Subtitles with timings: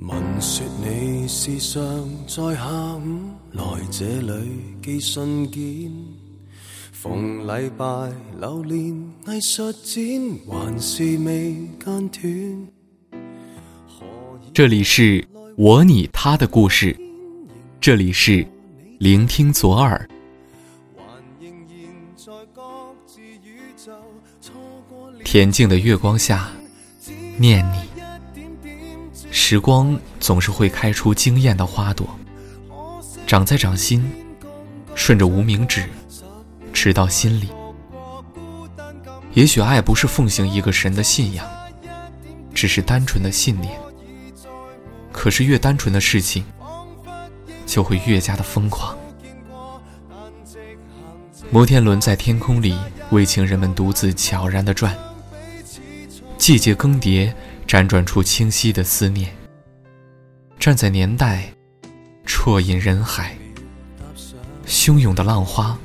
[0.00, 3.18] 闻说你时常在下午
[3.50, 5.92] 来这里寄信件，
[6.92, 8.94] 逢礼拜留连
[9.26, 12.68] 艺术展，还是未间断。
[14.54, 15.26] 这里是
[15.56, 16.96] 我你他的故事，
[17.80, 18.46] 这里是
[19.00, 20.08] 聆听左耳。
[25.24, 26.48] 恬静的月光下，
[27.36, 27.87] 念你。
[29.50, 32.06] 时光总是会开出惊艳的花朵，
[33.26, 34.06] 长在掌心，
[34.94, 35.88] 顺着无名指，
[36.70, 37.48] 直到心里。
[39.32, 41.48] 也许爱不是奉行一个神的信仰，
[42.52, 43.72] 只是单纯的信念。
[45.10, 46.44] 可是越单纯的事情，
[47.64, 48.94] 就会越加的疯狂。
[51.50, 52.76] 摩天轮在天空里
[53.12, 54.94] 为情人们独自悄然的转，
[56.36, 57.32] 季节更迭。
[57.66, 59.30] 辗转出清晰的思念，
[60.68, 61.44] 站在年代，
[62.26, 63.34] 啜饮人海，
[64.66, 65.78] 汹涌的浪花，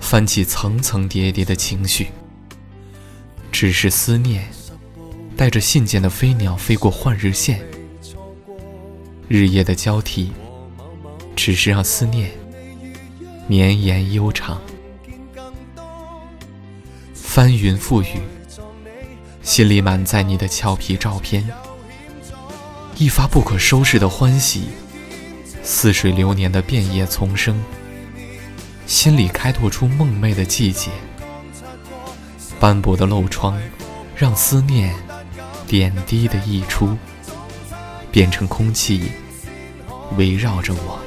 [0.00, 2.08] 翻起层层叠叠的情绪。
[3.52, 4.48] 只是思念，
[5.36, 7.60] 带着信件的飞鸟飞过换日线，
[9.28, 10.32] 日夜的交替，
[11.36, 12.30] 只是让思念
[13.46, 14.58] 绵延悠长。
[17.12, 18.22] 翻云覆雨。
[19.42, 21.46] 心里满载你的俏皮照片，
[23.00, 24.68] 一发不可收拾的欢喜，
[25.62, 27.58] 似水流年的遍野丛生，
[28.86, 30.90] 心里开拓出梦寐的季节。
[32.60, 33.58] 斑驳的漏窗，
[34.14, 34.94] 让思念
[35.66, 36.94] 点滴的溢出，
[38.12, 39.10] 变成空气，
[40.18, 41.00] 围绕着我。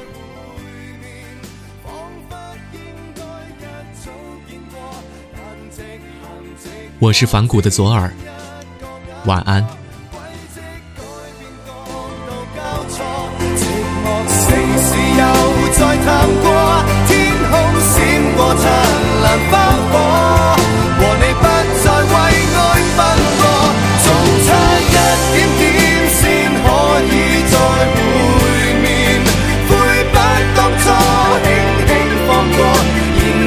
[6.98, 8.12] 我是反骨的左耳。
[9.26, 9.64] 晚安。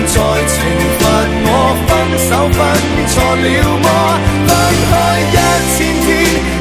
[0.07, 0.56] 再惩
[1.00, 1.03] 罚
[1.44, 1.51] 我
[1.85, 2.59] 分手分
[3.12, 3.13] 错
[3.44, 3.47] 了
[3.84, 3.88] 么
[4.47, 4.50] 分
[4.90, 5.38] 开一
[5.75, 6.07] 千天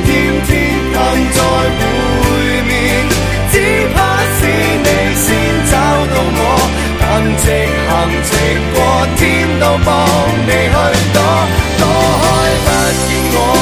[0.05, 0.09] 天
[0.47, 0.51] 天
[0.93, 0.95] 盼
[1.33, 1.39] 再
[1.79, 2.21] 会
[2.67, 2.71] 面
[3.53, 3.55] 只
[3.95, 3.97] 怕
[4.37, 4.39] 是
[4.85, 5.27] 你先
[5.71, 5.73] 找
[6.13, 6.41] 到我
[7.01, 7.03] 但
[7.39, 7.45] 直
[7.87, 7.91] 行
[8.27, 8.31] 直
[8.75, 8.77] 过
[9.17, 9.21] 天
[9.61, 9.89] 都帮
[10.45, 10.77] 你去
[11.15, 11.19] 躲
[11.79, 11.83] 躲
[12.23, 12.25] 开
[12.65, 12.69] 不
[13.07, 13.56] 见我